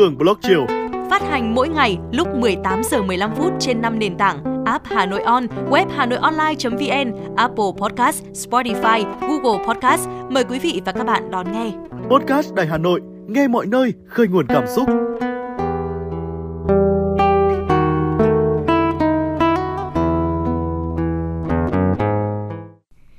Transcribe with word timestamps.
Hường 0.00 0.18
Blog 0.18 0.38
chiều. 0.42 0.66
Phát 1.10 1.22
hành 1.22 1.54
mỗi 1.54 1.68
ngày 1.68 1.98
lúc 2.12 2.28
18 2.34 2.82
giờ 2.84 3.02
15 3.02 3.30
phút 3.36 3.52
trên 3.60 3.80
5 3.82 3.98
nền 3.98 4.16
tảng 4.18 4.64
app 4.66 4.86
Hà 4.86 5.06
Nội 5.06 5.20
On, 5.20 5.46
web 5.70 5.86
Hà 5.96 6.06
Nội 6.06 6.18
Online.vn, 6.18 7.36
Apple 7.36 7.64
Podcast, 7.78 8.24
Spotify, 8.24 9.04
Google 9.20 9.64
Podcast. 9.66 10.08
Mời 10.30 10.44
quý 10.44 10.58
vị 10.58 10.82
và 10.84 10.92
các 10.92 11.04
bạn 11.04 11.30
đón 11.30 11.52
nghe. 11.52 11.72
Podcast 12.10 12.54
Đài 12.54 12.66
Hà 12.66 12.78
Nội, 12.78 13.00
nghe 13.28 13.48
mọi 13.48 13.66
nơi, 13.66 13.94
khơi 14.06 14.28
nguồn 14.28 14.46
cảm 14.46 14.64
xúc. 14.76 14.88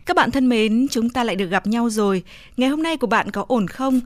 Các 0.06 0.16
bạn 0.16 0.32
thân 0.32 0.50
mến, 0.50 0.88
chúng 0.92 1.10
ta 1.10 1.24
lại 1.24 1.36
được 1.36 1.48
gặp 1.48 1.68
nhau 1.68 1.90
rồi. 1.90 2.24
Ngày 2.58 2.70
hôm 2.70 2.84
nay 2.84 2.98
của 2.98 3.08
bạn 3.08 3.32
có 3.32 3.46
ổn 3.48 3.68
không? 3.68 4.00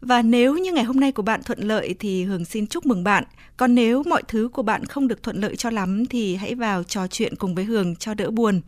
Và 0.00 0.22
nếu 0.22 0.54
như 0.54 0.72
ngày 0.72 0.84
hôm 0.84 1.00
nay 1.00 1.12
của 1.12 1.22
bạn 1.22 1.42
thuận 1.42 1.60
lợi 1.60 1.94
thì 1.98 2.24
Hường 2.24 2.44
xin 2.44 2.66
chúc 2.66 2.86
mừng 2.86 3.04
bạn. 3.04 3.24
Còn 3.56 3.74
nếu 3.74 4.02
mọi 4.06 4.22
thứ 4.28 4.48
của 4.52 4.62
bạn 4.62 4.84
không 4.84 5.08
được 5.08 5.22
thuận 5.22 5.40
lợi 5.40 5.56
cho 5.56 5.70
lắm 5.70 6.06
thì 6.06 6.36
hãy 6.36 6.54
vào 6.54 6.82
trò 6.82 7.06
chuyện 7.06 7.36
cùng 7.36 7.54
với 7.54 7.64
Hường 7.64 7.96
cho 7.96 8.14
đỡ 8.14 8.30
buồn. 8.30 8.60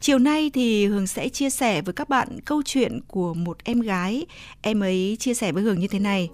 Chiều 0.00 0.18
nay 0.18 0.50
thì 0.54 0.86
Hường 0.86 1.06
sẽ 1.06 1.28
chia 1.28 1.50
sẻ 1.50 1.82
với 1.82 1.92
các 1.92 2.08
bạn 2.08 2.28
câu 2.44 2.62
chuyện 2.64 3.00
của 3.06 3.34
một 3.34 3.58
em 3.64 3.80
gái. 3.80 4.26
Em 4.62 4.80
ấy 4.80 5.16
chia 5.20 5.34
sẻ 5.34 5.52
với 5.52 5.62
Hường 5.62 5.80
như 5.80 5.86
thế 5.86 5.98
này. 5.98 6.28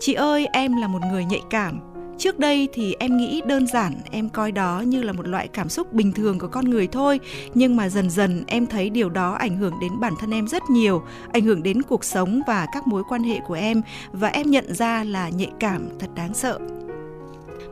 Chị 0.00 0.12
ơi, 0.12 0.46
em 0.52 0.76
là 0.76 0.88
một 0.88 1.00
người 1.12 1.24
nhạy 1.24 1.40
cảm, 1.50 1.80
Trước 2.22 2.38
đây 2.38 2.68
thì 2.72 2.96
em 2.98 3.16
nghĩ 3.16 3.42
đơn 3.46 3.66
giản 3.66 3.94
em 4.10 4.28
coi 4.28 4.52
đó 4.52 4.80
như 4.80 5.02
là 5.02 5.12
một 5.12 5.28
loại 5.28 5.48
cảm 5.48 5.68
xúc 5.68 5.92
bình 5.92 6.12
thường 6.12 6.38
của 6.38 6.46
con 6.46 6.64
người 6.64 6.86
thôi, 6.86 7.20
nhưng 7.54 7.76
mà 7.76 7.88
dần 7.88 8.10
dần 8.10 8.44
em 8.46 8.66
thấy 8.66 8.90
điều 8.90 9.08
đó 9.08 9.32
ảnh 9.32 9.56
hưởng 9.56 9.72
đến 9.80 10.00
bản 10.00 10.12
thân 10.20 10.30
em 10.30 10.48
rất 10.48 10.62
nhiều, 10.70 11.02
ảnh 11.32 11.44
hưởng 11.44 11.62
đến 11.62 11.82
cuộc 11.82 12.04
sống 12.04 12.42
và 12.46 12.66
các 12.72 12.86
mối 12.86 13.02
quan 13.08 13.22
hệ 13.22 13.40
của 13.46 13.54
em. 13.54 13.82
Và 14.12 14.28
em 14.28 14.50
nhận 14.50 14.74
ra 14.74 15.04
là 15.04 15.28
nhạy 15.28 15.50
cảm 15.60 15.88
thật 15.98 16.10
đáng 16.14 16.34
sợ. 16.34 16.58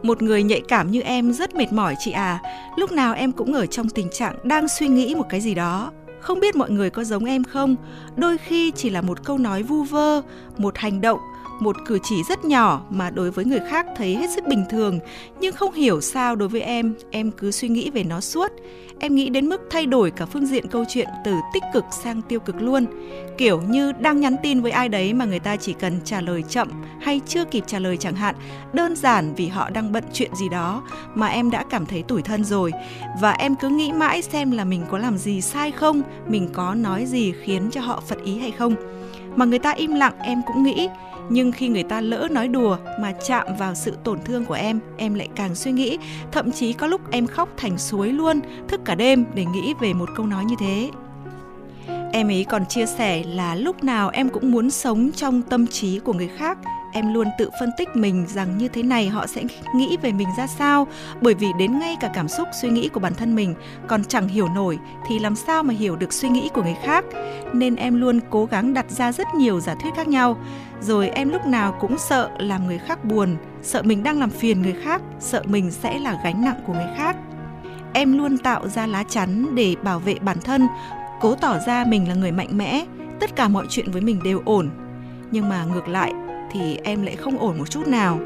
Một 0.02 0.22
người 0.22 0.42
nhạy 0.42 0.61
cảm 0.69 0.91
như 0.91 1.00
em 1.00 1.33
rất 1.33 1.55
mệt 1.55 1.72
mỏi 1.72 1.94
chị 1.98 2.11
à, 2.11 2.42
lúc 2.77 2.92
nào 2.92 3.14
em 3.14 3.33
cũng 3.33 3.55
ở 3.55 3.67
trong 3.67 3.89
tình 3.89 4.08
trạng 4.12 4.34
đang 4.44 4.69
suy 4.69 4.89
nghĩ 4.89 5.14
một 5.14 5.27
cái 5.28 5.41
gì 5.41 5.55
đó, 5.55 5.91
không 6.20 6.41
biết 6.41 6.56
mọi 6.56 6.70
người 6.70 6.91
có 6.91 7.05
giống 7.05 7.24
em 7.24 7.44
không? 7.44 7.77
Đôi 8.17 8.39
khi 8.39 8.70
chỉ 8.70 8.91
là 8.91 9.02
một 9.02 9.24
câu 9.24 9.39
nói 9.39 9.62
vu 9.62 9.83
vơ 9.83 10.22
một 10.58 10.78
hành 10.78 11.00
động 11.00 11.19
một 11.61 11.77
cử 11.86 11.98
chỉ 12.03 12.22
rất 12.28 12.44
nhỏ 12.44 12.83
mà 12.91 13.11
đối 13.11 13.30
với 13.30 13.44
người 13.44 13.61
khác 13.70 13.86
thấy 13.97 14.16
hết 14.16 14.30
sức 14.30 14.44
bình 14.48 14.64
thường, 14.70 14.98
nhưng 15.41 15.55
không 15.55 15.75
hiểu 15.75 16.00
sao 16.00 16.36
đối 16.36 16.48
với 16.48 16.61
em 16.61 16.94
em 17.11 17.30
cứ 17.30 17.50
suy 17.50 17.69
nghĩ 17.69 17.91
về 17.91 18.05
nó 18.05 18.20
suốt. 18.20 18.52
Em 19.02 19.14
nghĩ 19.14 19.28
đến 19.28 19.47
mức 19.47 19.61
thay 19.70 19.86
đổi 19.86 20.11
cả 20.11 20.27
phương 20.27 20.47
diện 20.47 20.69
câu 20.69 20.84
chuyện 20.89 21.08
từ 21.25 21.34
tích 21.55 21.62
cực 21.72 21.84
sang 21.91 22.22
tiêu 22.22 22.41
cực 22.41 22.62
luôn. 22.62 22.86
Kiểu 23.39 23.62
như 23.62 23.92
đang 23.92 24.20
nhắn 24.20 24.36
tin 24.42 24.61
với 24.61 24.70
ai 24.70 24.89
đấy 24.89 25.14
mà 25.14 25.25
người 25.25 25.39
ta 25.39 25.56
chỉ 25.56 25.72
cần 25.72 26.00
trả 26.05 26.20
lời 26.20 26.44
chậm 26.48 26.69
hay 27.00 27.20
chưa 27.27 27.44
kịp 27.44 27.64
trả 27.67 27.78
lời 27.78 27.97
chẳng 27.97 28.14
hạn, 28.14 28.34
đơn 28.72 28.97
giản 28.97 29.34
vì 29.34 29.48
họ 29.48 29.70
đang 29.70 29.92
bận 29.92 30.05
chuyện 30.12 30.34
gì 30.34 30.48
đó 30.48 30.83
mà 31.14 31.27
em 31.27 31.50
đã 31.50 31.64
cảm 31.70 31.86
thấy 31.86 32.02
tủi 32.02 32.22
thân 32.22 32.45
rồi. 32.45 32.72
Và 33.20 33.30
em 33.30 33.55
cứ 33.56 33.69
nghĩ 33.69 33.92
mãi 33.92 34.22
xem 34.22 34.50
là 34.50 34.64
mình 34.64 34.84
có 34.91 34.98
làm 34.98 35.19
gì 35.19 35.41
sai 35.41 35.70
không, 35.70 36.02
mình 36.28 36.48
có 36.52 36.74
nói 36.74 37.06
gì 37.06 37.33
khiến 37.45 37.70
cho 37.70 37.80
họ 37.80 38.02
phật 38.06 38.19
ý 38.24 38.39
hay 38.39 38.50
không 38.50 38.74
mà 39.36 39.45
người 39.45 39.59
ta 39.59 39.70
im 39.70 39.95
lặng, 39.95 40.14
em 40.23 40.42
cũng 40.47 40.62
nghĩ. 40.62 40.89
Nhưng 41.28 41.53
khi 41.53 41.69
người 41.69 41.83
ta 41.83 42.00
lỡ 42.00 42.28
nói 42.31 42.48
đùa 42.48 42.77
mà 43.00 43.12
chạm 43.27 43.47
vào 43.59 43.75
sự 43.75 43.97
tổn 44.05 44.19
thương 44.25 44.45
của 44.45 44.55
em 44.55 44.81
em 44.97 45.14
lại 45.14 45.28
càng 45.36 45.55
suy 45.55 45.73
nghĩ. 45.73 45.98
Thậm 46.33 46.53
chí 46.53 46.73
có 46.73 46.86
lúc 46.86 47.11
em 47.11 47.27
khóc 47.27 47.48
thành 47.56 47.78
suối 47.78 48.08
luôn, 48.08 48.41
thức 48.69 48.81
cả 48.84 48.95
đêm 48.95 49.25
để 49.34 49.45
nghĩ 49.45 49.75
về 49.81 49.92
một 49.92 50.08
câu 50.17 50.27
nói 50.27 50.45
như 50.45 50.55
thế. 50.61 50.91
Em 52.12 52.28
ấy 52.28 52.47
còn 52.48 52.67
chia 52.67 52.86
sẻ 52.86 53.23
là 53.27 53.55
lúc 53.55 53.84
nào 53.84 54.11
em 54.12 54.28
cũng 54.28 54.51
muốn 54.51 54.70
sống 54.70 55.11
trong 55.12 55.42
tâm 55.42 55.67
trí 55.67 55.98
của 55.98 56.12
người 56.12 56.28
khác 56.28 56.58
em 56.92 57.14
luôn 57.14 57.27
tự 57.38 57.50
phân 57.60 57.70
tích 57.77 57.88
mình 57.95 58.27
rằng 58.28 58.58
như 58.58 58.68
thế 58.68 58.83
này 58.83 59.08
họ 59.08 59.27
sẽ 59.27 59.42
nghĩ 59.74 59.96
về 60.02 60.12
mình 60.12 60.28
ra 60.36 60.46
sao. 60.46 60.86
Bởi 61.20 61.34
vì 61.34 61.48
đến 61.58 61.78
ngay 61.78 61.96
cả 62.01 62.11
cảm 62.14 62.28
xúc, 62.28 62.48
suy 62.61 62.70
nghĩ 62.70 62.89
của 62.89 63.01
bản 63.01 63.14
thân 63.14 63.34
mình 63.34 63.55
còn 63.89 64.05
chẳng 64.05 64.28
hiểu 64.28 64.48
nổi, 64.48 64.78
thì 65.08 65.18
làm 65.18 65.36
sao 65.36 65.62
mà 65.62 65.74
hiểu 65.74 65.96
được 65.96 66.12
suy 66.12 66.28
nghĩ 66.28 66.48
của 66.55 66.62
người 66.62 66.77
khác? 66.83 67.05
Nên 67.52 67.77
em 67.77 68.01
luôn 68.01 68.20
cố 68.30 68.45
gắng 68.45 68.74
đặt 68.74 68.90
ra 68.90 69.12
rất 69.12 69.27
nhiều 69.34 69.61
giả 69.61 69.74
thuyết 69.83 69.95
khác 69.95 70.08
nhau. 70.08 70.36
Rồi 70.80 71.08
em 71.08 71.28
lúc 71.28 71.46
nào 71.46 71.77
cũng 71.80 71.98
sợ 71.98 72.30
làm 72.39 72.67
người 72.67 72.78
khác 72.78 73.05
buồn, 73.05 73.36
sợ 73.62 73.83
mình 73.83 74.02
đang 74.02 74.20
làm 74.20 74.30
phiền 74.30 74.62
người 74.62 74.74
khác, 74.84 75.02
sợ 75.20 75.42
mình 75.46 75.70
sẽ 75.70 75.98
là 75.98 76.20
gánh 76.24 76.45
nặng 76.45 76.61
của 76.67 76.72
người 76.72 76.89
khác. 76.96 77.17
Em 77.92 78.18
luôn 78.18 78.39
tạo 78.39 78.68
ra 78.68 78.86
lá 78.86 79.05
chắn 79.08 79.55
để 79.55 79.77
bảo 79.83 79.98
vệ 79.98 80.14
bản 80.20 80.39
thân, 80.45 80.67
cố 81.20 81.34
tỏ 81.34 81.58
ra 81.67 81.84
mình 81.89 82.08
là 82.08 82.14
người 82.14 82.33
mạnh 82.33 82.58
mẽ. 82.58 82.84
Tất 83.20 83.36
cả 83.36 83.48
mọi 83.48 83.67
chuyện 83.68 83.90
với 83.90 84.02
mình 84.02 84.22
đều 84.24 84.42
ổn. 84.45 84.70
Nhưng 85.30 85.48
mà 85.48 85.64
ngược 85.64 85.89
lại 85.89 86.12
thì 86.52 86.78
em 86.84 87.02
lại 87.02 87.16
không 87.16 87.38
ổn 87.38 87.58
một 87.58 87.70
chút 87.70 87.86
nào. 87.86 88.20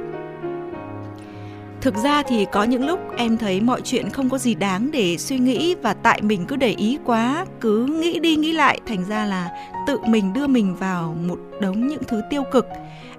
Thực 1.81 1.97
ra 1.97 2.23
thì 2.23 2.47
có 2.53 2.65
những 2.65 2.87
lúc 2.87 3.01
em 3.17 3.37
thấy 3.39 3.61
mọi 3.61 3.81
chuyện 3.81 4.11
không 4.11 4.31
có 4.31 4.39
gì 4.39 4.55
đáng 4.55 4.91
để 4.91 5.17
suy 5.19 5.39
nghĩ 5.39 5.75
và 5.83 5.95
tại 5.95 6.23
mình 6.23 6.47
cứ 6.47 6.57
để 6.57 6.71
ý 6.71 6.99
quá 7.05 7.47
cứ 7.61 7.87
nghĩ 7.87 8.19
đi 8.19 8.37
nghĩ 8.37 8.53
lại 8.53 8.81
thành 8.87 9.05
ra 9.05 9.25
là 9.25 9.51
tự 9.87 9.99
mình 10.07 10.33
đưa 10.33 10.47
mình 10.47 10.77
vào 10.77 11.17
một 11.27 11.39
đống 11.61 11.87
những 11.87 12.03
thứ 12.09 12.23
tiêu 12.31 12.43
cực. 12.53 12.67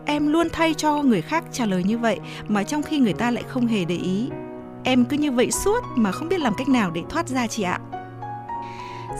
Em 0.05 0.27
luôn 0.27 0.47
thay 0.53 0.73
cho 0.73 1.03
người 1.03 1.21
khác 1.21 1.43
trả 1.51 1.65
lời 1.65 1.83
như 1.83 1.97
vậy 1.97 2.19
mà 2.47 2.63
trong 2.63 2.83
khi 2.83 2.99
người 2.99 3.13
ta 3.13 3.31
lại 3.31 3.43
không 3.47 3.67
hề 3.67 3.85
để 3.85 3.95
ý. 3.95 4.29
Em 4.83 5.05
cứ 5.05 5.17
như 5.17 5.31
vậy 5.31 5.51
suốt 5.51 5.83
mà 5.95 6.11
không 6.11 6.29
biết 6.29 6.39
làm 6.39 6.53
cách 6.57 6.69
nào 6.69 6.91
để 6.91 7.01
thoát 7.09 7.27
ra 7.27 7.47
chị 7.47 7.63
ạ. 7.63 7.79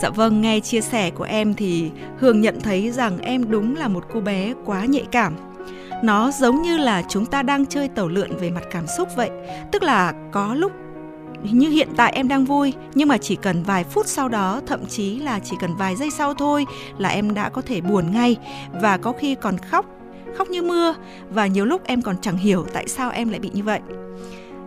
Dạ 0.02 0.10
vâng, 0.10 0.42
nghe 0.42 0.60
chia 0.60 0.82
sẻ 0.82 1.12
của 1.12 1.24
em 1.24 1.54
thì 1.54 1.92
Hương 2.18 2.42
nhận 2.42 2.62
thấy 2.62 2.92
rằng 2.92 3.20
em 3.20 3.52
đúng 3.52 3.76
là 3.76 3.88
một 3.88 4.06
cô 4.14 4.20
bé 4.20 4.54
quá 4.66 4.86
nhạy 4.86 5.06
cảm 5.12 5.34
nó 6.06 6.32
giống 6.32 6.62
như 6.62 6.78
là 6.78 7.04
chúng 7.10 7.26
ta 7.26 7.44
đang 7.44 7.66
chơi 7.66 7.88
tàu 7.88 8.08
lượn 8.08 8.38
về 8.38 8.52
mặt 8.52 8.64
cảm 8.72 8.88
xúc 8.88 9.10
vậy. 9.16 9.30
Tức 9.72 9.84
là 9.84 10.14
có 10.32 10.54
lúc 10.56 10.72
như 11.44 11.70
hiện 11.70 11.90
tại 11.98 12.12
em 12.16 12.28
đang 12.28 12.46
vui, 12.46 12.74
nhưng 12.96 13.08
mà 13.08 13.18
chỉ 13.18 13.36
cần 13.36 13.64
vài 13.64 13.84
phút 13.84 14.08
sau 14.08 14.30
đó, 14.30 14.62
thậm 14.68 14.86
chí 14.86 15.20
là 15.20 15.40
chỉ 15.40 15.56
cần 15.60 15.76
vài 15.76 15.96
giây 15.96 16.12
sau 16.12 16.34
thôi 16.34 16.66
là 16.98 17.10
em 17.10 17.34
đã 17.34 17.50
có 17.50 17.62
thể 17.62 17.82
buồn 17.82 18.12
ngay. 18.12 18.38
Và 18.82 18.98
có 18.98 19.12
khi 19.12 19.36
còn 19.36 19.58
khóc 19.58 19.86
khóc 20.38 20.50
như 20.50 20.62
mưa. 20.62 20.96
Và 21.30 21.48
nhiều 21.48 21.66
lúc 21.66 21.82
em 21.86 22.02
còn 22.02 22.16
chẳng 22.22 22.38
hiểu 22.38 22.66
tại 22.74 22.88
sao 22.88 23.12
em 23.12 23.30
lại 23.30 23.40
bị 23.40 23.50
như 23.54 23.64
vậy. 23.64 23.80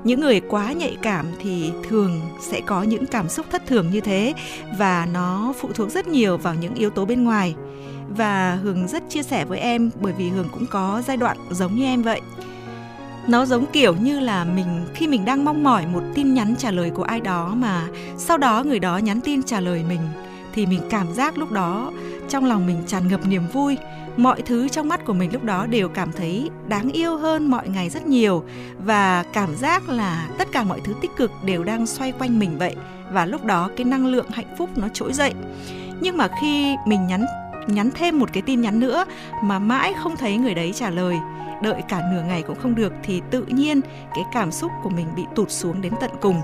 Những 0.04 0.20
người 0.20 0.40
quá 0.40 0.72
nhạy 0.72 0.96
cảm 1.02 1.26
thì 1.40 1.72
thường 1.88 2.20
sẽ 2.40 2.60
có 2.60 2.82
những 2.82 3.06
cảm 3.06 3.28
xúc 3.28 3.46
thất 3.50 3.66
thường 3.66 3.90
như 3.90 4.00
thế. 4.00 4.34
Và 4.78 5.08
nó 5.12 5.52
phụ 5.60 5.68
thuộc 5.74 5.90
rất 5.90 6.08
nhiều 6.08 6.36
vào 6.36 6.54
những 6.54 6.74
yếu 6.74 6.90
tố 6.90 7.04
bên 7.04 7.24
ngoài 7.24 7.54
và 8.16 8.58
Hường 8.62 8.88
rất 8.88 9.02
chia 9.08 9.22
sẻ 9.22 9.44
với 9.44 9.58
em 9.58 9.90
bởi 10.00 10.12
vì 10.12 10.28
Hường 10.28 10.48
cũng 10.52 10.66
có 10.70 11.02
giai 11.06 11.16
đoạn 11.16 11.36
giống 11.50 11.76
như 11.76 11.84
em 11.84 12.02
vậy. 12.02 12.20
Nó 13.28 13.44
giống 13.44 13.66
kiểu 13.66 13.94
như 13.96 14.20
là 14.20 14.44
mình, 14.44 14.86
khi 14.94 15.06
mình 15.06 15.24
đang 15.24 15.44
mong 15.44 15.62
mỏi 15.64 15.86
một 15.86 16.02
tin 16.14 16.34
nhắn 16.34 16.54
trả 16.58 16.70
lời 16.70 16.90
của 16.90 17.02
ai 17.02 17.20
đó 17.20 17.54
mà 17.56 17.86
sau 18.16 18.38
đó 18.38 18.62
người 18.62 18.78
đó 18.78 18.98
nhắn 18.98 19.20
tin 19.20 19.42
trả 19.42 19.60
lời 19.60 19.84
mình, 19.88 20.00
thì 20.54 20.66
mình 20.66 20.80
cảm 20.90 21.14
giác 21.14 21.38
lúc 21.38 21.52
đó 21.52 21.92
trong 22.28 22.44
lòng 22.44 22.66
mình 22.66 22.82
tràn 22.86 23.08
ngập 23.08 23.26
niềm 23.26 23.42
vui. 23.52 23.76
Mọi 24.16 24.42
thứ 24.42 24.68
trong 24.68 24.88
mắt 24.88 25.04
của 25.04 25.12
mình 25.12 25.32
lúc 25.32 25.44
đó 25.44 25.66
đều 25.66 25.88
cảm 25.88 26.12
thấy 26.12 26.50
đáng 26.68 26.90
yêu 26.90 27.16
hơn 27.16 27.50
mọi 27.50 27.68
ngày 27.68 27.90
rất 27.90 28.06
nhiều 28.06 28.44
và 28.84 29.24
cảm 29.32 29.56
giác 29.56 29.88
là 29.88 30.28
tất 30.38 30.48
cả 30.52 30.64
mọi 30.64 30.80
thứ 30.84 30.94
tích 31.00 31.10
cực 31.16 31.30
đều 31.44 31.64
đang 31.64 31.86
xoay 31.86 32.12
quanh 32.12 32.38
mình 32.38 32.58
vậy. 32.58 32.76
Và 33.12 33.26
lúc 33.26 33.44
đó 33.44 33.70
cái 33.76 33.84
năng 33.84 34.06
lượng 34.06 34.30
hạnh 34.30 34.54
phúc 34.58 34.70
nó 34.76 34.88
trỗi 34.88 35.12
dậy. 35.12 35.34
Nhưng 36.00 36.16
mà 36.16 36.28
khi 36.40 36.76
mình 36.86 37.06
nhắn 37.06 37.24
nhắn 37.68 37.90
thêm 37.94 38.18
một 38.18 38.32
cái 38.32 38.42
tin 38.42 38.60
nhắn 38.60 38.80
nữa 38.80 39.04
mà 39.42 39.58
mãi 39.58 39.92
không 40.02 40.16
thấy 40.16 40.36
người 40.36 40.54
đấy 40.54 40.72
trả 40.74 40.90
lời. 40.90 41.18
Đợi 41.62 41.82
cả 41.88 42.02
nửa 42.12 42.22
ngày 42.22 42.42
cũng 42.42 42.58
không 42.58 42.74
được 42.74 42.92
thì 43.02 43.22
tự 43.30 43.44
nhiên 43.48 43.80
cái 44.14 44.24
cảm 44.32 44.52
xúc 44.52 44.72
của 44.82 44.90
mình 44.90 45.06
bị 45.16 45.24
tụt 45.34 45.50
xuống 45.50 45.80
đến 45.80 45.92
tận 46.00 46.10
cùng. 46.20 46.40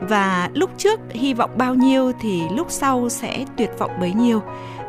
Và 0.00 0.50
lúc 0.54 0.70
trước 0.76 1.00
hy 1.10 1.34
vọng 1.34 1.50
bao 1.56 1.74
nhiêu 1.74 2.12
thì 2.20 2.42
lúc 2.56 2.66
sau 2.70 3.08
sẽ 3.08 3.44
tuyệt 3.56 3.70
vọng 3.78 3.90
bấy 4.00 4.12
nhiêu. 4.12 4.42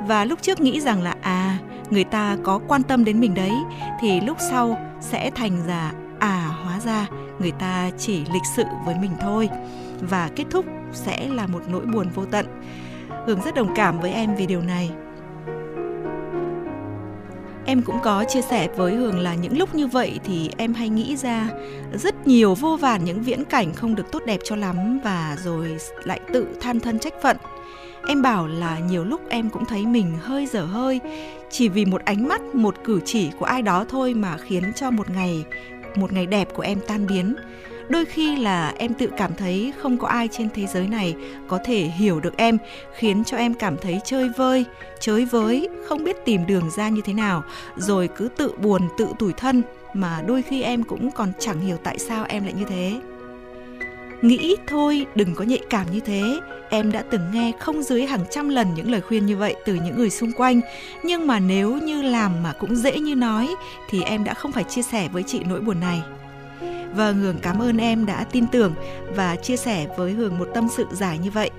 Và 0.08 0.26
lúc 0.26 0.42
trước 0.42 0.60
nghĩ 0.60 0.80
rằng 0.80 1.02
là 1.02 1.16
à 1.22 1.58
người 1.90 2.04
ta 2.04 2.38
có 2.44 2.60
quan 2.68 2.84
tâm 2.84 3.06
đến 3.06 3.20
mình 3.20 3.34
đấy, 3.34 3.54
thì 4.00 4.22
lúc 4.22 4.38
sau 4.50 4.78
sẽ 5.02 5.32
thành 5.36 5.68
ra 5.68 5.92
à 6.20 6.50
hóa 6.64 6.80
ra 6.80 7.08
người 7.40 7.52
ta 7.52 7.90
chỉ 7.98 8.20
lịch 8.34 8.46
sự 8.56 8.64
với 8.86 8.96
mình 9.02 9.12
thôi. 9.22 9.50
Và 10.02 10.30
kết 10.36 10.46
thúc 10.50 10.66
sẽ 10.94 11.28
là 11.28 11.48
một 11.48 11.62
nỗi 11.70 11.86
buồn 11.86 12.10
vô 12.16 12.26
tận. 12.26 12.46
Hường 13.28 13.42
rất 13.42 13.56
đồng 13.56 13.76
cảm 13.76 14.00
với 14.00 14.12
em 14.12 14.36
vì 14.36 14.46
điều 14.46 14.62
này 14.62 14.90
em 17.70 17.82
cũng 17.82 18.00
có 18.04 18.26
chia 18.28 18.42
sẻ 18.42 18.68
với 18.76 18.96
hường 18.96 19.20
là 19.20 19.36
những 19.36 19.58
lúc 19.58 19.76
như 19.76 19.88
vậy 19.88 20.20
thì 20.24 20.50
em 20.58 20.74
hay 20.74 20.90
nghĩ 20.90 21.16
ra 21.16 21.50
rất 21.94 22.28
nhiều 22.28 22.56
vô 22.56 22.78
vàn 22.78 23.06
những 23.06 23.22
viễn 23.22 23.46
cảnh 23.46 23.74
không 23.74 23.96
được 23.96 24.12
tốt 24.12 24.24
đẹp 24.26 24.40
cho 24.44 24.56
lắm 24.56 25.00
và 25.04 25.38
rồi 25.44 25.78
lại 26.04 26.20
tự 26.34 26.48
than 26.62 26.80
thân 26.80 27.00
trách 27.00 27.14
phận. 27.22 27.38
Em 28.08 28.22
bảo 28.22 28.48
là 28.48 28.80
nhiều 28.80 29.06
lúc 29.06 29.22
em 29.30 29.50
cũng 29.50 29.66
thấy 29.66 29.86
mình 29.86 30.14
hơi 30.22 30.46
dở 30.46 30.66
hơi, 30.66 31.00
chỉ 31.50 31.70
vì 31.70 31.86
một 31.86 32.02
ánh 32.06 32.28
mắt, 32.28 32.42
một 32.56 32.76
cử 32.84 33.00
chỉ 33.06 33.30
của 33.40 33.46
ai 33.46 33.62
đó 33.62 33.86
thôi 33.90 34.14
mà 34.14 34.38
khiến 34.38 34.64
cho 34.76 34.92
một 34.92 35.10
ngày 35.10 35.46
một 35.96 36.14
ngày 36.14 36.26
đẹp 36.26 36.48
của 36.56 36.64
em 36.64 36.80
tan 36.88 37.08
biến 37.08 37.36
đôi 37.90 38.06
khi 38.06 38.36
là 38.36 38.74
em 38.78 38.94
tự 38.94 39.10
cảm 39.18 39.32
thấy 39.36 39.74
không 39.82 39.98
có 39.98 40.08
ai 40.08 40.28
trên 40.32 40.50
thế 40.54 40.68
giới 40.68 40.88
này 40.88 41.16
có 41.48 41.60
thể 41.66 41.80
hiểu 41.80 42.20
được 42.20 42.38
em, 42.38 42.58
khiến 42.96 43.24
cho 43.24 43.38
em 43.38 43.54
cảm 43.54 43.78
thấy 43.78 44.00
chơi 44.06 44.30
vơi, 44.38 44.66
chới 45.00 45.26
với, 45.26 45.70
không 45.88 46.04
biết 46.04 46.26
tìm 46.26 46.48
đường 46.48 46.70
ra 46.72 46.90
như 46.90 47.02
thế 47.06 47.14
nào, 47.14 47.44
rồi 47.76 48.10
cứ 48.16 48.30
tự 48.38 48.52
buồn, 48.62 48.90
tự 48.98 49.08
tủi 49.20 49.34
thân, 49.34 49.64
mà 49.94 50.22
đôi 50.28 50.42
khi 50.42 50.62
em 50.62 50.84
cũng 50.84 51.12
còn 51.12 51.32
chẳng 51.40 51.62
hiểu 51.62 51.78
tại 51.84 52.00
sao 52.00 52.26
em 52.30 52.44
lại 52.44 52.54
như 52.54 52.66
thế. 52.66 53.00
Nghĩ 54.22 54.56
thôi, 54.68 55.06
đừng 55.16 55.36
có 55.36 55.44
nhạy 55.44 55.62
cảm 55.70 55.92
như 55.92 56.00
thế. 56.00 56.40
Em 56.70 56.92
đã 56.92 57.04
từng 57.12 57.22
nghe 57.34 57.52
không 57.60 57.84
dưới 57.84 58.06
hàng 58.06 58.26
trăm 58.32 58.50
lần 58.50 58.74
những 58.76 58.92
lời 58.92 59.02
khuyên 59.02 59.26
như 59.26 59.38
vậy 59.38 59.56
từ 59.66 59.74
những 59.74 59.98
người 59.98 60.10
xung 60.10 60.32
quanh. 60.32 60.62
Nhưng 61.04 61.28
mà 61.28 61.40
nếu 61.40 61.78
như 61.78 62.02
làm 62.02 62.44
mà 62.44 62.54
cũng 62.60 62.76
dễ 62.76 63.00
như 63.00 63.16
nói, 63.16 63.56
thì 63.90 64.02
em 64.02 64.24
đã 64.24 64.34
không 64.34 64.52
phải 64.52 64.64
chia 64.64 64.82
sẻ 64.82 65.10
với 65.14 65.24
chị 65.24 65.40
nỗi 65.50 65.60
buồn 65.60 65.80
này. 65.80 66.02
Vâng, 66.96 67.20
Hường 67.20 67.38
cảm 67.42 67.62
ơn 67.62 67.78
em 67.78 68.06
đã 68.06 68.24
tin 68.24 68.48
tưởng 68.48 68.74
và 69.16 69.36
chia 69.36 69.58
sẻ 69.58 69.88
với 69.98 70.12
Hường 70.12 70.40
một 70.40 70.48
tâm 70.54 70.68
sự 70.78 70.86
dài 70.92 71.18
như 71.18 71.32
vậy. 71.32 71.50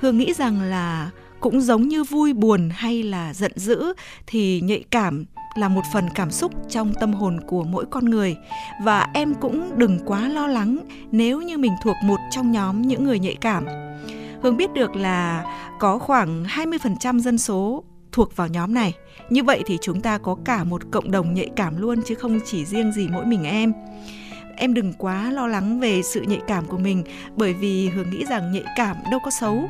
Hường 0.00 0.18
nghĩ 0.18 0.32
rằng 0.32 0.62
là 0.62 1.10
cũng 1.40 1.60
giống 1.60 1.88
như 1.88 2.04
vui 2.04 2.32
buồn 2.32 2.70
hay 2.72 3.02
là 3.02 3.34
giận 3.34 3.52
dữ 3.54 3.92
thì 4.26 4.60
nhạy 4.60 4.84
cảm 4.90 5.24
là 5.56 5.68
một 5.68 5.82
phần 5.92 6.08
cảm 6.14 6.30
xúc 6.30 6.52
trong 6.68 6.94
tâm 6.94 7.12
hồn 7.12 7.40
của 7.46 7.64
mỗi 7.64 7.84
con 7.90 8.04
người 8.04 8.36
và 8.82 9.06
em 9.14 9.34
cũng 9.34 9.78
đừng 9.78 9.98
quá 10.04 10.28
lo 10.28 10.46
lắng 10.46 10.78
nếu 11.10 11.42
như 11.42 11.58
mình 11.58 11.72
thuộc 11.84 11.96
một 12.04 12.18
trong 12.30 12.52
nhóm 12.52 12.82
những 12.82 13.04
người 13.04 13.18
nhạy 13.18 13.34
cảm. 13.40 13.66
Hương 14.42 14.56
biết 14.56 14.72
được 14.72 14.96
là 14.96 15.44
có 15.80 15.98
khoảng 15.98 16.44
20% 16.44 17.18
dân 17.20 17.38
số 17.38 17.84
thuộc 18.12 18.36
vào 18.36 18.48
nhóm 18.48 18.74
này. 18.74 18.94
Như 19.30 19.44
vậy 19.44 19.62
thì 19.66 19.78
chúng 19.82 20.00
ta 20.00 20.18
có 20.18 20.36
cả 20.44 20.64
một 20.64 20.82
cộng 20.90 21.10
đồng 21.10 21.34
nhạy 21.34 21.48
cảm 21.56 21.80
luôn 21.80 22.02
chứ 22.06 22.14
không 22.14 22.40
chỉ 22.46 22.64
riêng 22.64 22.92
gì 22.92 23.08
mỗi 23.08 23.26
mình 23.26 23.44
em 23.44 23.72
em 24.58 24.74
đừng 24.74 24.92
quá 24.92 25.30
lo 25.30 25.46
lắng 25.46 25.80
về 25.80 26.02
sự 26.02 26.20
nhạy 26.20 26.40
cảm 26.46 26.66
của 26.66 26.78
mình, 26.78 27.04
bởi 27.36 27.54
vì 27.54 27.88
hường 27.88 28.10
nghĩ 28.10 28.24
rằng 28.24 28.52
nhạy 28.52 28.64
cảm 28.76 28.96
đâu 29.10 29.20
có 29.24 29.30
xấu. 29.40 29.68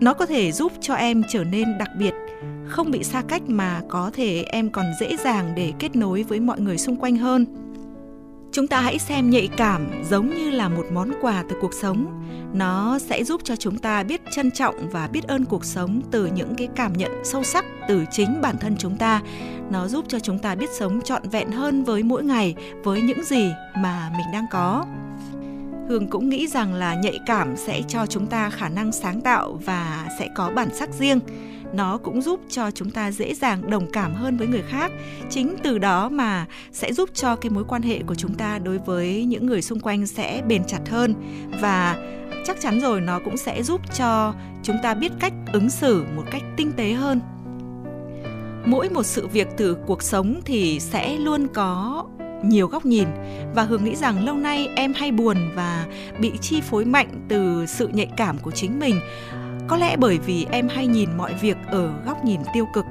Nó 0.00 0.14
có 0.14 0.26
thể 0.26 0.52
giúp 0.52 0.72
cho 0.80 0.94
em 0.94 1.22
trở 1.28 1.44
nên 1.44 1.78
đặc 1.78 1.90
biệt, 1.98 2.14
không 2.66 2.90
bị 2.90 3.04
xa 3.04 3.22
cách 3.28 3.42
mà 3.46 3.80
có 3.88 4.10
thể 4.14 4.42
em 4.42 4.70
còn 4.70 4.86
dễ 5.00 5.16
dàng 5.16 5.52
để 5.56 5.72
kết 5.78 5.96
nối 5.96 6.22
với 6.22 6.40
mọi 6.40 6.60
người 6.60 6.78
xung 6.78 6.96
quanh 6.96 7.16
hơn 7.16 7.46
chúng 8.52 8.66
ta 8.66 8.80
hãy 8.80 8.98
xem 8.98 9.30
nhạy 9.30 9.48
cảm 9.56 10.02
giống 10.10 10.34
như 10.34 10.50
là 10.50 10.68
một 10.68 10.86
món 10.92 11.12
quà 11.20 11.44
từ 11.48 11.56
cuộc 11.60 11.74
sống. 11.74 12.24
Nó 12.54 12.98
sẽ 12.98 13.24
giúp 13.24 13.40
cho 13.44 13.56
chúng 13.56 13.78
ta 13.78 14.02
biết 14.02 14.20
trân 14.30 14.50
trọng 14.50 14.88
và 14.90 15.06
biết 15.06 15.24
ơn 15.28 15.44
cuộc 15.44 15.64
sống 15.64 16.00
từ 16.10 16.26
những 16.26 16.54
cái 16.54 16.68
cảm 16.76 16.92
nhận 16.92 17.10
sâu 17.24 17.42
sắc 17.42 17.64
từ 17.88 18.04
chính 18.10 18.40
bản 18.40 18.56
thân 18.60 18.76
chúng 18.78 18.96
ta. 18.96 19.22
Nó 19.70 19.88
giúp 19.88 20.04
cho 20.08 20.18
chúng 20.18 20.38
ta 20.38 20.54
biết 20.54 20.70
sống 20.78 21.00
trọn 21.00 21.28
vẹn 21.28 21.50
hơn 21.50 21.84
với 21.84 22.02
mỗi 22.02 22.24
ngày, 22.24 22.54
với 22.84 23.02
những 23.02 23.24
gì 23.24 23.52
mà 23.76 24.10
mình 24.16 24.26
đang 24.32 24.46
có. 24.50 24.86
Hương 25.88 26.06
cũng 26.06 26.28
nghĩ 26.28 26.46
rằng 26.46 26.74
là 26.74 26.94
nhạy 26.94 27.18
cảm 27.26 27.56
sẽ 27.56 27.82
cho 27.88 28.06
chúng 28.06 28.26
ta 28.26 28.50
khả 28.50 28.68
năng 28.68 28.92
sáng 28.92 29.20
tạo 29.20 29.60
và 29.64 30.08
sẽ 30.18 30.28
có 30.34 30.50
bản 30.54 30.68
sắc 30.74 30.88
riêng 30.98 31.20
nó 31.72 31.98
cũng 31.98 32.22
giúp 32.22 32.40
cho 32.48 32.70
chúng 32.70 32.90
ta 32.90 33.10
dễ 33.10 33.34
dàng 33.34 33.70
đồng 33.70 33.90
cảm 33.92 34.14
hơn 34.14 34.36
với 34.36 34.46
người 34.46 34.62
khác. 34.68 34.92
Chính 35.30 35.56
từ 35.62 35.78
đó 35.78 36.08
mà 36.08 36.46
sẽ 36.72 36.92
giúp 36.92 37.10
cho 37.14 37.36
cái 37.36 37.50
mối 37.50 37.64
quan 37.68 37.82
hệ 37.82 37.98
của 38.06 38.14
chúng 38.14 38.34
ta 38.34 38.58
đối 38.58 38.78
với 38.78 39.24
những 39.24 39.46
người 39.46 39.62
xung 39.62 39.80
quanh 39.80 40.06
sẽ 40.06 40.42
bền 40.48 40.64
chặt 40.64 40.88
hơn. 40.88 41.14
Và 41.60 41.96
chắc 42.46 42.60
chắn 42.60 42.80
rồi, 42.80 43.00
nó 43.00 43.20
cũng 43.24 43.36
sẽ 43.36 43.62
giúp 43.62 43.80
cho 43.94 44.34
chúng 44.62 44.76
ta 44.82 44.94
biết 44.94 45.12
cách 45.20 45.32
ứng 45.52 45.70
xử 45.70 46.04
một 46.16 46.24
cách 46.30 46.42
tinh 46.56 46.72
tế 46.72 46.92
hơn. 46.92 47.20
Mỗi 48.66 48.88
một 48.88 49.02
sự 49.02 49.26
việc 49.26 49.48
từ 49.56 49.76
cuộc 49.86 50.02
sống 50.02 50.40
thì 50.44 50.80
sẽ 50.80 51.16
luôn 51.16 51.46
có 51.54 52.04
nhiều 52.44 52.66
góc 52.66 52.86
nhìn. 52.86 53.08
Và 53.54 53.62
hường 53.62 53.84
nghĩ 53.84 53.96
rằng 53.96 54.24
lâu 54.24 54.36
nay 54.36 54.68
em 54.76 54.92
hay 54.92 55.12
buồn 55.12 55.36
và 55.54 55.86
bị 56.20 56.32
chi 56.40 56.60
phối 56.60 56.84
mạnh 56.84 57.26
từ 57.28 57.66
sự 57.66 57.88
nhạy 57.88 58.08
cảm 58.16 58.38
của 58.38 58.50
chính 58.50 58.78
mình 58.78 59.00
có 59.68 59.76
lẽ 59.76 59.96
bởi 59.96 60.18
vì 60.18 60.46
em 60.50 60.68
hay 60.68 60.86
nhìn 60.86 61.16
mọi 61.16 61.34
việc 61.34 61.56
ở 61.66 61.92
góc 62.06 62.24
nhìn 62.24 62.40
tiêu 62.54 62.66
cực. 62.74 62.84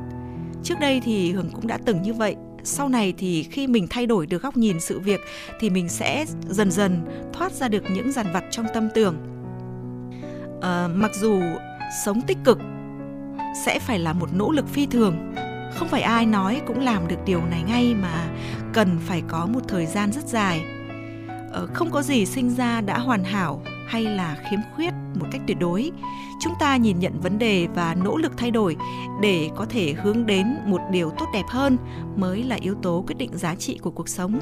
Trước 0.64 0.76
đây 0.80 1.02
thì 1.04 1.32
hường 1.32 1.50
cũng 1.50 1.68
đã 1.68 1.78
từng 1.86 2.02
như 2.02 2.14
vậy. 2.14 2.36
Sau 2.64 2.90
này 2.90 3.14
thì 3.18 3.44
khi 3.44 3.68
mình 3.68 3.88
thay 3.90 4.06
đổi 4.06 4.28
được 4.28 4.42
góc 4.42 4.58
nhìn 4.58 4.80
sự 4.80 5.00
việc 5.00 5.22
thì 5.60 5.70
mình 5.70 5.90
sẽ 5.90 6.26
dần 6.50 6.72
dần 6.72 7.02
thoát 7.34 7.52
ra 7.52 7.68
được 7.68 7.84
những 7.90 8.12
dằn 8.12 8.28
vặt 8.34 8.44
trong 8.52 8.66
tâm 8.74 8.90
tưởng. 8.96 9.16
À, 10.62 10.88
mặc 10.88 11.12
dù 11.16 11.42
sống 12.06 12.22
tích 12.22 12.38
cực 12.44 12.60
sẽ 13.66 13.80
phải 13.80 14.00
là 14.00 14.14
một 14.14 14.30
nỗ 14.34 14.52
lực 14.52 14.68
phi 14.68 14.86
thường 14.86 15.34
không 15.78 15.88
phải 15.88 16.02
ai 16.02 16.26
nói 16.26 16.62
cũng 16.68 16.80
làm 16.80 17.08
được 17.08 17.26
điều 17.26 17.42
này 17.46 17.64
ngay 17.68 17.96
mà 18.02 18.28
cần 18.74 19.00
phải 19.06 19.24
có 19.28 19.46
một 19.46 19.60
thời 19.68 19.86
gian 19.86 20.12
rất 20.12 20.28
dài. 20.28 20.62
À, 21.54 21.62
không 21.74 21.92
có 21.92 22.02
gì 22.02 22.26
sinh 22.26 22.50
ra 22.50 22.82
đã 22.82 23.00
hoàn 23.00 23.24
hảo 23.24 23.64
hay 23.88 24.04
là 24.04 24.38
khiếm 24.50 24.60
khuyết 24.76 24.94
một 25.20 25.26
cách 25.32 25.42
tuyệt 25.48 25.60
đối. 25.60 25.92
Chúng 26.40 26.54
ta 26.60 26.78
nhìn 26.78 27.00
nhận 27.00 27.20
vấn 27.20 27.40
đề 27.40 27.68
và 27.76 27.96
nỗ 28.04 28.18
lực 28.18 28.38
thay 28.38 28.52
đổi 28.52 28.76
để 29.22 29.50
có 29.56 29.66
thể 29.66 29.94
hướng 29.94 30.26
đến 30.26 30.58
một 30.66 30.82
điều 30.92 31.10
tốt 31.10 31.26
đẹp 31.34 31.46
hơn 31.48 31.78
mới 32.16 32.44
là 32.44 32.56
yếu 32.56 32.76
tố 32.76 33.04
quyết 33.08 33.18
định 33.18 33.32
giá 33.34 33.56
trị 33.56 33.80
của 33.82 33.92
cuộc 33.92 34.10
sống. 34.10 34.40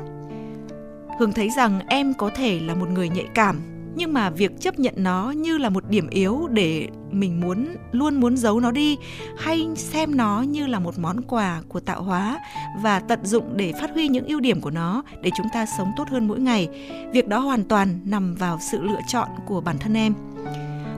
Hương 1.19 1.33
thấy 1.33 1.49
rằng 1.49 1.79
em 1.87 2.13
có 2.13 2.29
thể 2.35 2.59
là 2.59 2.75
một 2.75 2.89
người 2.89 3.09
nhạy 3.09 3.27
cảm, 3.33 3.61
nhưng 3.95 4.13
mà 4.13 4.29
việc 4.29 4.61
chấp 4.61 4.79
nhận 4.79 4.93
nó 4.97 5.31
như 5.31 5.57
là 5.57 5.69
một 5.69 5.89
điểm 5.89 6.09
yếu 6.09 6.47
để 6.47 6.87
mình 7.11 7.41
muốn, 7.41 7.75
luôn 7.91 8.19
muốn 8.19 8.37
giấu 8.37 8.59
nó 8.59 8.71
đi, 8.71 8.97
hay 9.37 9.67
xem 9.75 10.17
nó 10.17 10.41
như 10.41 10.67
là 10.67 10.79
một 10.79 10.99
món 10.99 11.21
quà 11.21 11.61
của 11.67 11.79
tạo 11.79 12.03
hóa 12.03 12.39
và 12.81 12.99
tận 12.99 13.25
dụng 13.25 13.57
để 13.57 13.73
phát 13.81 13.91
huy 13.93 14.07
những 14.07 14.25
ưu 14.25 14.39
điểm 14.39 14.61
của 14.61 14.71
nó 14.71 15.03
để 15.21 15.29
chúng 15.37 15.47
ta 15.53 15.65
sống 15.77 15.91
tốt 15.97 16.09
hơn 16.09 16.27
mỗi 16.27 16.39
ngày, 16.39 16.69
việc 17.13 17.27
đó 17.27 17.39
hoàn 17.39 17.63
toàn 17.63 17.99
nằm 18.05 18.35
vào 18.35 18.59
sự 18.71 18.81
lựa 18.81 19.01
chọn 19.07 19.29
của 19.45 19.61
bản 19.61 19.77
thân 19.79 19.93
em 19.93 20.13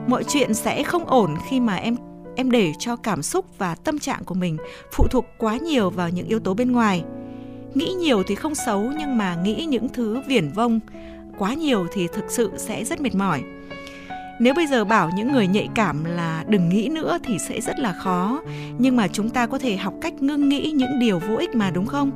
mọi 0.08 0.24
chuyện 0.24 0.54
sẽ 0.54 0.82
không 0.82 1.04
ổn 1.04 1.34
khi 1.48 1.60
mà 1.60 1.76
em 1.76 1.96
em 2.36 2.50
để 2.50 2.72
cho 2.78 2.96
cảm 2.96 3.22
xúc 3.22 3.58
và 3.58 3.74
tâm 3.74 3.98
trạng 3.98 4.24
của 4.24 4.34
mình 4.34 4.56
phụ 4.92 5.06
thuộc 5.10 5.24
quá 5.38 5.56
nhiều 5.56 5.90
vào 5.90 6.08
những 6.08 6.28
yếu 6.28 6.40
tố 6.40 6.54
bên 6.54 6.72
ngoài. 6.72 7.04
Nghĩ 7.74 7.92
nhiều 7.98 8.22
thì 8.26 8.34
không 8.34 8.54
xấu, 8.54 8.92
nhưng 8.98 9.18
mà 9.18 9.36
nghĩ 9.44 9.64
những 9.64 9.88
thứ 9.88 10.20
viển 10.26 10.48
vông 10.48 10.80
quá 11.38 11.54
nhiều 11.54 11.86
thì 11.92 12.06
thực 12.12 12.24
sự 12.28 12.50
sẽ 12.56 12.84
rất 12.84 13.00
mệt 13.00 13.14
mỏi. 13.14 13.42
Nếu 14.40 14.54
bây 14.54 14.66
giờ 14.66 14.84
bảo 14.84 15.10
những 15.16 15.32
người 15.32 15.46
nhạy 15.46 15.68
cảm 15.74 16.04
là 16.04 16.44
đừng 16.48 16.68
nghĩ 16.68 16.88
nữa 16.88 17.18
thì 17.24 17.38
sẽ 17.38 17.60
rất 17.60 17.78
là 17.78 17.92
khó. 17.92 18.42
Nhưng 18.78 18.96
mà 18.96 19.08
chúng 19.08 19.30
ta 19.30 19.46
có 19.46 19.58
thể 19.58 19.76
học 19.76 19.94
cách 20.00 20.22
ngưng 20.22 20.48
nghĩ 20.48 20.70
những 20.70 20.98
điều 20.98 21.18
vô 21.18 21.36
ích 21.36 21.54
mà, 21.54 21.70
đúng 21.70 21.86
không? 21.86 22.10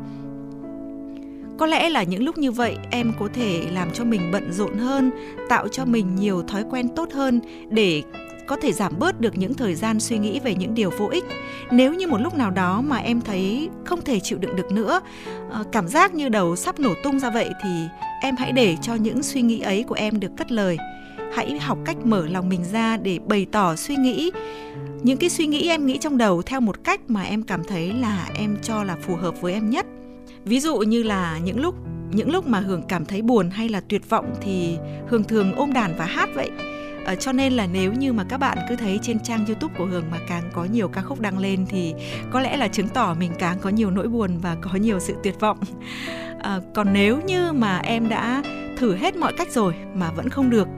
Có 1.63 1.67
lẽ 1.67 1.89
là 1.89 2.03
những 2.03 2.25
lúc 2.25 2.39
như 2.39 2.53
vậy, 2.53 2.77
em 2.91 3.13
có 3.19 3.29
thể 3.35 3.63
làm 3.73 3.91
cho 3.91 4.05
mình 4.05 4.31
bận 4.33 4.53
rộn 4.53 4.79
hơn, 4.79 5.11
tạo 5.49 5.69
cho 5.69 5.85
mình 5.85 6.17
nhiều 6.17 6.43
thói 6.43 6.65
quen 6.71 6.89
tốt 6.89 7.13
hơn 7.13 7.41
để 7.69 8.03
có 8.47 8.57
thể 8.57 8.73
giảm 8.73 8.93
bớt 8.99 9.21
được 9.21 9.39
những 9.39 9.55
thời 9.55 9.75
gian 9.75 10.01
suy 10.01 10.19
nghĩ 10.19 10.41
về 10.41 10.55
những 10.55 10.75
điều 10.75 10.91
vô 10.99 11.09
ích. 11.09 11.25
Nếu 11.71 11.95
như 11.95 12.07
một 12.07 12.21
lúc 12.21 12.35
nào 12.35 12.51
đó 12.51 12.81
mà 12.81 12.97
em 12.97 13.21
thấy 13.21 13.69
không 13.85 14.01
thể 14.01 14.21
chịu 14.21 14.39
đựng 14.39 14.57
được 14.57 14.73
nữa 14.73 15.01
ờ, 15.51 15.65
cảm 15.73 15.89
giác 15.89 16.15
như 16.15 16.29
đầu 16.29 16.57
sắp 16.57 16.81
nổ 16.81 16.95
tung 17.05 17.21
ra 17.21 17.31
vậy 17.31 17.51
thì 17.65 17.71
em 18.23 18.37
hãy 18.37 18.53
để 18.53 18.77
cho 18.83 18.95
những 18.95 19.23
suy 19.23 19.43
nghĩ 19.43 19.61
ấy 19.61 19.83
của 19.83 19.95
em 19.95 20.21
được 20.21 20.31
cất 20.37 20.53
lời. 20.53 20.79
Hãy 21.35 21.59
học 21.59 21.79
cách 21.85 21.97
mở 22.05 22.27
lòng 22.27 22.49
mình 22.49 22.65
ra 22.73 22.97
để 22.97 23.19
bày 23.27 23.47
tỏ 23.53 23.77
suy 23.77 23.97
nghĩ. 23.97 24.31
Những 25.03 25.19
cái 25.19 25.31
suy 25.31 25.47
nghĩ 25.47 25.69
em 25.69 25.87
nghĩ 25.87 25.99
trong 25.99 26.19
đầu 26.19 26.43
theo 26.43 26.61
một 26.61 26.85
cách 26.85 27.01
mà 27.09 27.23
em 27.23 27.43
cảm 27.43 27.65
thấy 27.65 27.93
là 27.93 28.29
em 28.35 28.57
cho 28.63 28.85
là 28.85 28.97
phù 28.97 29.17
hợp 29.17 29.41
với 29.41 29.53
em 29.53 29.71
nhất 29.71 29.87
ví 30.45 30.61
dụ 30.61 30.79
như 30.79 31.03
là 31.03 31.39
những 31.45 31.61
lúc 31.61 31.75
những 32.11 32.33
lúc 32.33 32.47
mà 32.47 32.61
hường 32.61 32.83
cảm 32.83 33.05
thấy 33.05 33.23
buồn 33.23 33.51
hay 33.51 33.69
là 33.69 33.81
tuyệt 33.89 34.11
vọng 34.11 34.35
thì 34.41 34.79
hường 35.09 35.25
thường 35.25 35.55
ôm 35.55 35.73
đàn 35.73 35.95
và 35.97 36.05
hát 36.05 36.29
vậy. 36.35 36.51
À, 37.05 37.15
cho 37.15 37.33
nên 37.33 37.53
là 37.53 37.67
nếu 37.67 37.93
như 37.93 38.13
mà 38.13 38.25
các 38.25 38.39
bạn 38.39 38.59
cứ 38.69 38.77
thấy 38.77 38.99
trên 39.03 39.21
trang 39.21 39.47
youtube 39.47 39.75
của 39.79 39.87
hường 39.87 40.05
mà 40.11 40.19
càng 40.29 40.51
có 40.53 40.65
nhiều 40.65 40.89
ca 40.89 41.03
khúc 41.03 41.21
đăng 41.21 41.39
lên 41.39 41.67
thì 41.69 41.95
có 42.31 42.41
lẽ 42.41 42.57
là 42.57 42.69
chứng 42.69 42.89
tỏ 42.89 43.15
mình 43.19 43.33
càng 43.39 43.59
có 43.61 43.71
nhiều 43.71 43.91
nỗi 43.91 44.09
buồn 44.09 44.39
và 44.39 44.57
có 44.61 44.75
nhiều 44.75 45.01
sự 45.01 45.15
tuyệt 45.23 45.41
vọng. 45.41 45.59
À, 46.43 46.61
còn 46.75 46.93
nếu 46.93 47.21
như 47.21 47.53
mà 47.53 47.79
em 47.79 48.09
đã 48.09 48.43
thử 48.77 48.95
hết 48.95 49.17
mọi 49.17 49.33
cách 49.33 49.53
rồi 49.53 49.75
mà 49.95 50.11
vẫn 50.11 50.29
không 50.29 50.51
được 50.51 50.69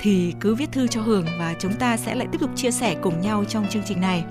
thì 0.00 0.34
cứ 0.40 0.54
viết 0.54 0.72
thư 0.72 0.86
cho 0.86 1.02
hường 1.02 1.26
và 1.38 1.54
chúng 1.58 1.72
ta 1.72 1.96
sẽ 1.96 2.14
lại 2.14 2.28
tiếp 2.32 2.38
tục 2.40 2.50
chia 2.56 2.70
sẻ 2.70 2.96
cùng 3.02 3.20
nhau 3.20 3.44
trong 3.44 3.66
chương 3.68 3.82
trình 3.86 4.00
này. 4.00 4.24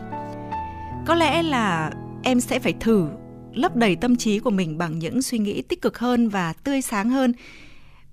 Có 1.06 1.16
lẽ 1.16 1.44
là 1.44 1.92
em 2.24 2.40
sẽ 2.40 2.60
phải 2.60 2.74
thử 2.80 3.08
lấp 3.54 3.76
đầy 3.76 3.96
tâm 3.96 4.16
trí 4.16 4.40
của 4.40 4.50
mình 4.50 4.78
bằng 4.78 5.00
những 5.00 5.22
suy 5.22 5.38
nghĩ 5.40 5.62
tích 5.62 5.82
cực 5.82 6.00
hơn 6.00 6.30
và 6.30 6.54
tươi 6.54 6.82
sáng 6.82 7.10
hơn. 7.10 7.34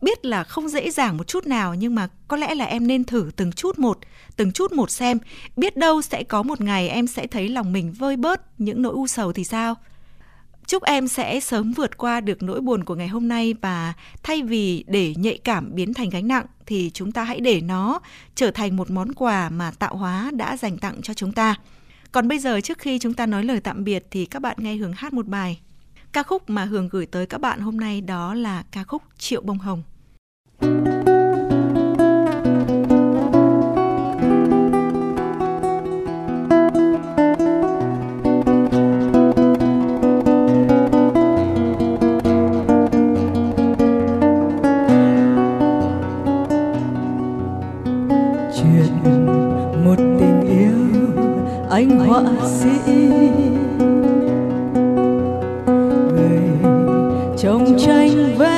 Biết 0.02 0.24
là 0.24 0.44
không 0.44 0.68
dễ 0.68 0.90
dàng 0.90 1.16
một 1.16 1.26
chút 1.26 1.46
nào, 1.46 1.74
nhưng 1.74 1.94
mà 1.94 2.08
có 2.28 2.36
lẽ 2.36 2.54
là 2.54 2.64
em 2.64 2.86
nên 2.86 3.04
thử 3.04 3.30
từng 3.36 3.52
chút 3.52 3.78
một, 3.78 3.98
từng 4.36 4.52
chút 4.52 4.72
một 4.72 4.90
xem. 4.90 5.18
Biết 5.56 5.76
đâu 5.76 6.02
sẽ 6.02 6.22
có 6.22 6.42
một 6.42 6.60
ngày 6.60 6.88
em 6.88 7.06
sẽ 7.06 7.26
thấy 7.26 7.48
lòng 7.48 7.72
mình 7.72 7.92
vơi 7.92 8.16
bớt 8.16 8.60
những 8.60 8.82
nỗi 8.82 8.92
u 8.92 9.06
sầu 9.06 9.32
thì 9.32 9.44
sao? 9.44 9.74
Chúc 10.66 10.82
em 10.82 11.08
sẽ 11.08 11.40
sớm 11.40 11.72
vượt 11.72 11.96
qua 11.96 12.20
được 12.20 12.42
nỗi 12.42 12.60
buồn 12.60 12.84
của 12.84 12.94
ngày 12.94 13.08
hôm 13.08 13.28
nay 13.28 13.54
và 13.60 13.92
thay 14.22 14.42
vì 14.42 14.84
để 14.86 15.14
nhạy 15.16 15.38
cảm 15.44 15.74
biến 15.74 15.94
thành 15.94 16.10
gánh 16.10 16.28
nặng 16.28 16.46
thì 16.66 16.90
chúng 16.94 17.12
ta 17.12 17.24
hãy 17.24 17.40
để 17.40 17.60
nó 17.60 18.00
trở 18.34 18.50
thành 18.50 18.76
một 18.76 18.90
món 18.90 19.12
quà 19.12 19.48
mà 19.48 19.70
tạo 19.70 19.96
hóa 19.96 20.30
đã 20.34 20.56
dành 20.56 20.78
tặng 20.78 21.02
cho 21.02 21.14
chúng 21.14 21.32
ta 21.32 21.54
còn 22.16 22.28
bây 22.28 22.38
giờ 22.38 22.60
trước 22.60 22.78
khi 22.78 22.98
chúng 22.98 23.14
ta 23.14 23.26
nói 23.26 23.44
lời 23.44 23.60
tạm 23.60 23.84
biệt 23.84 24.06
thì 24.10 24.26
các 24.26 24.42
bạn 24.42 24.56
nghe 24.60 24.76
Hường 24.76 24.92
hát 24.92 25.12
một 25.12 25.26
bài. 25.26 25.60
Ca 26.12 26.22
khúc 26.22 26.50
mà 26.50 26.64
Hường 26.64 26.88
gửi 26.88 27.06
tới 27.06 27.26
các 27.26 27.40
bạn 27.40 27.60
hôm 27.60 27.76
nay 27.76 28.00
đó 28.00 28.34
là 28.34 28.64
ca 28.72 28.84
khúc 28.84 29.02
Triệu 29.18 29.40
Bông 29.40 29.58
Hồng. 29.58 29.82
Thank 30.60 30.86
you 30.86 30.95
trong 57.38 57.78
tranh 57.78 58.38
vẽ 58.38 58.55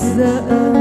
the 0.00 0.24
earth. 0.50 0.71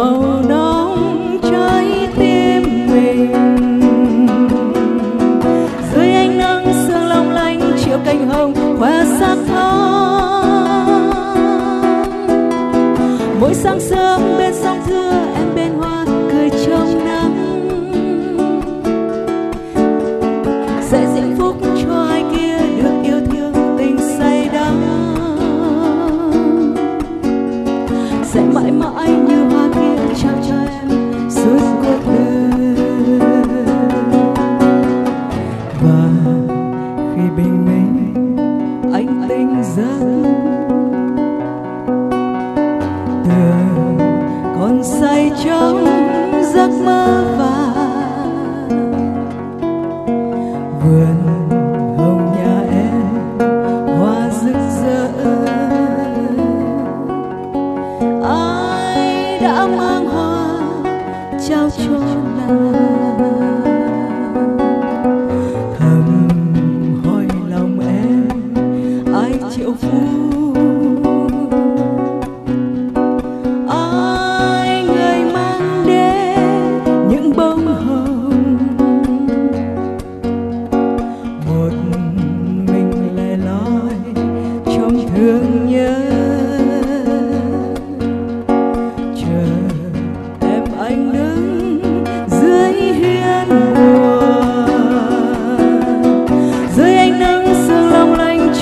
Oh. 0.00 0.37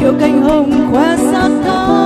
chiều 0.06 0.14
cánh 0.20 0.42
hồng 0.42 0.88
khoe 0.92 1.16
sắc 1.16 1.50
thắm 1.64 2.05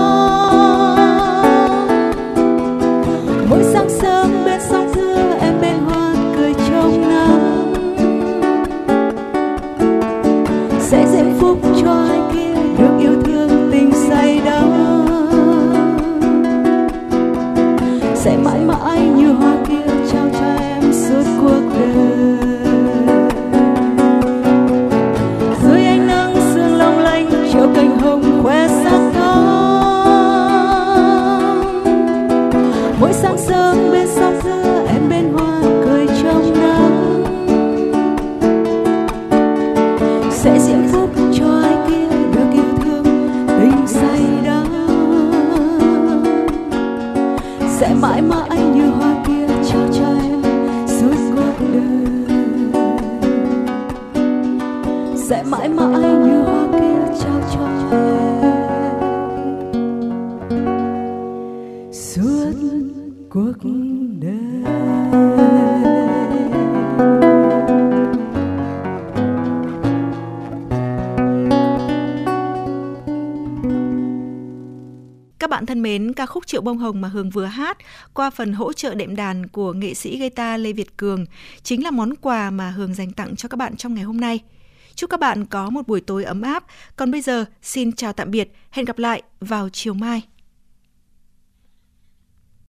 cuộc 63.31 63.53
đời 64.21 64.35
Các 75.39 75.51
bạn 75.51 75.67
thân 75.67 75.83
mến, 75.83 76.13
ca 76.13 76.27
khúc 76.27 76.47
Triệu 76.47 76.61
Bông 76.61 76.79
Hồng 76.79 77.01
mà 77.01 77.09
Hường 77.09 77.31
vừa 77.31 77.45
hát 77.45 77.79
qua 78.15 78.31
phần 78.31 78.53
hỗ 78.53 78.73
trợ 78.73 78.95
đệm 78.95 79.17
đàn 79.17 79.47
của 79.47 79.73
nghệ 79.73 79.95
sĩ 79.95 80.19
guitar 80.19 80.61
Lê 80.61 80.73
Việt 80.73 80.97
Cường 80.97 81.27
chính 81.63 81.85
là 81.85 81.91
món 81.91 82.17
quà 82.17 82.51
mà 82.51 82.71
Hường 82.71 82.95
dành 82.95 83.13
tặng 83.13 83.37
cho 83.37 83.49
các 83.49 83.57
bạn 83.57 83.77
trong 83.77 83.95
ngày 83.95 84.05
hôm 84.05 84.17
nay. 84.17 84.41
Chúc 84.95 85.11
các 85.11 85.21
bạn 85.21 85.47
có 85.47 85.71
một 85.71 85.87
buổi 85.87 86.01
tối 86.01 86.25
ấm 86.25 86.43
áp. 86.43 86.65
Còn 86.97 87.11
bây 87.11 87.21
giờ, 87.21 87.45
xin 87.63 87.93
chào 87.93 88.13
tạm 88.13 88.31
biệt, 88.31 88.53
hẹn 88.71 88.85
gặp 88.87 88.99
lại 88.99 89.23
vào 89.41 89.69
chiều 89.69 89.95
mai. 89.95 90.23